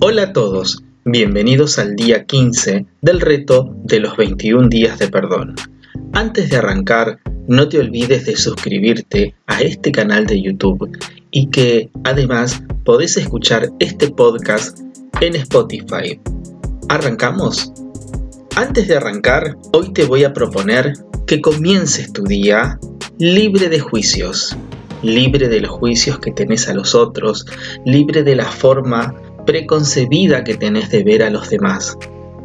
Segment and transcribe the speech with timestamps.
[0.00, 5.56] Hola a todos, bienvenidos al día 15 del reto de los 21 días de perdón.
[6.14, 10.88] Antes de arrancar, no te olvides de suscribirte a este canal de YouTube
[11.30, 14.78] y que además podés escuchar este podcast
[15.20, 16.18] en Spotify.
[16.88, 17.72] ¿Arrancamos?
[18.56, 20.94] Antes de arrancar, hoy te voy a proponer
[21.26, 22.78] que comiences tu día
[23.18, 24.56] libre de juicios,
[25.02, 27.46] libre de los juicios que tenés a los otros,
[27.84, 29.14] libre de la forma
[29.46, 31.96] preconcebida que tenés de ver a los demás,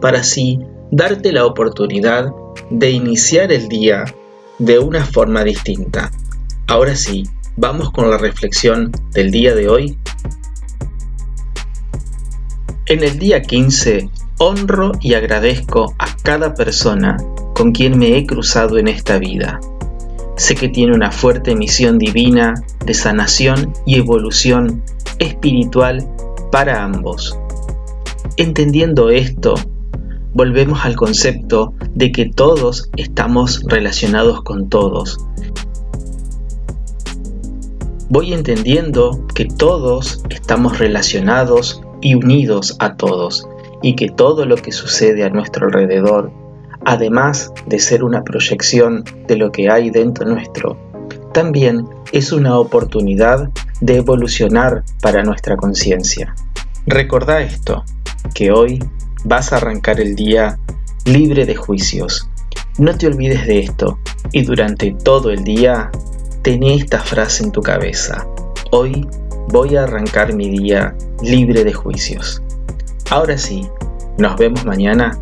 [0.01, 0.59] para así
[0.91, 2.31] darte la oportunidad
[2.69, 4.05] de iniciar el día
[4.59, 6.11] de una forma distinta.
[6.67, 7.23] Ahora sí,
[7.57, 9.97] vamos con la reflexión del día de hoy.
[12.87, 17.17] En el día 15, honro y agradezco a cada persona
[17.55, 19.59] con quien me he cruzado en esta vida.
[20.37, 24.83] Sé que tiene una fuerte misión divina de sanación y evolución
[25.19, 26.05] espiritual
[26.51, 27.37] para ambos.
[28.37, 29.55] Entendiendo esto,
[30.33, 35.17] volvemos al concepto de que todos estamos relacionados con todos.
[38.09, 43.47] Voy entendiendo que todos estamos relacionados y unidos a todos
[43.81, 46.31] y que todo lo que sucede a nuestro alrededor,
[46.85, 50.77] además de ser una proyección de lo que hay dentro nuestro,
[51.33, 53.49] también es una oportunidad
[53.81, 56.33] de evolucionar para nuestra conciencia.
[56.87, 57.83] Recordá esto,
[58.33, 58.79] que hoy
[59.25, 60.57] vas a arrancar el día
[61.03, 62.29] libre de juicios.
[62.77, 63.99] No te olvides de esto
[64.31, 65.91] y durante todo el día
[66.41, 68.25] tené esta frase en tu cabeza.
[68.71, 69.07] Hoy
[69.49, 72.41] voy a arrancar mi día libre de juicios.
[73.09, 73.67] Ahora sí,
[74.17, 75.19] nos vemos mañana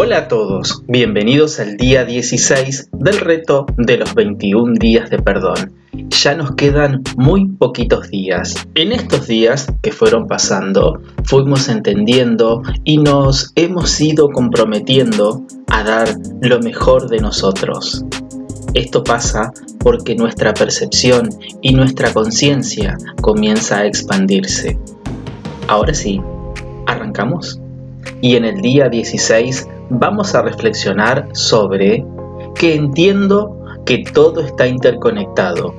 [0.00, 5.72] Hola a todos, bienvenidos al día 16 del reto de los 21 días de perdón.
[6.10, 8.68] Ya nos quedan muy poquitos días.
[8.76, 16.08] En estos días que fueron pasando, fuimos entendiendo y nos hemos ido comprometiendo a dar
[16.42, 18.04] lo mejor de nosotros.
[18.74, 21.28] Esto pasa porque nuestra percepción
[21.60, 24.78] y nuestra conciencia comienza a expandirse.
[25.66, 26.20] Ahora sí,
[26.86, 27.60] ¿arrancamos?
[28.20, 32.04] Y en el día 16 vamos a reflexionar sobre
[32.54, 35.74] que entiendo que todo está interconectado,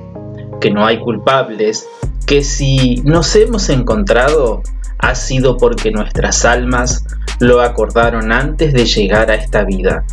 [0.60, 1.88] que no hay culpables,
[2.26, 4.62] que si nos hemos encontrado
[4.98, 7.04] ha sido porque nuestras almas
[7.38, 10.04] lo acordaron antes de llegar a esta vida,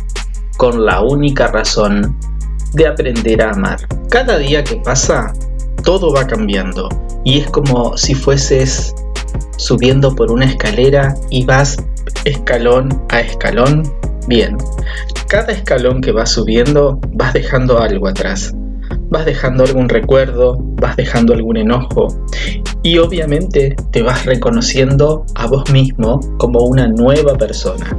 [0.56, 2.16] con la única razón
[2.72, 3.78] de aprender a amar.
[4.08, 5.32] Cada día que pasa,
[5.84, 6.88] todo va cambiando
[7.24, 8.94] y es como si fueses
[9.56, 11.76] subiendo por una escalera y vas
[12.28, 13.82] escalón a escalón,
[14.26, 14.56] bien,
[15.28, 18.54] cada escalón que vas subiendo vas dejando algo atrás.
[19.10, 22.08] Vas dejando algún recuerdo, vas dejando algún enojo
[22.82, 27.96] y obviamente te vas reconociendo a vos mismo como una nueva persona.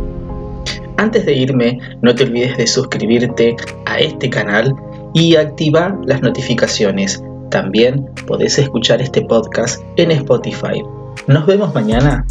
[0.98, 4.76] Antes de irme, no te olvides de suscribirte a este canal
[5.14, 7.24] y activar las notificaciones.
[7.50, 10.84] También podés escuchar este podcast en Spotify.
[11.28, 12.26] Nos vemos mañana